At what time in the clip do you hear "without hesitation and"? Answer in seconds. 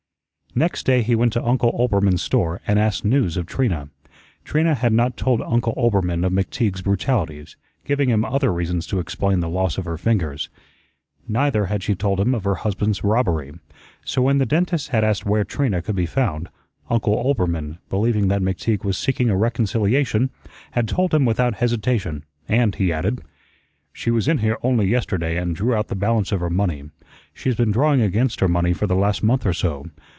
21.23-22.75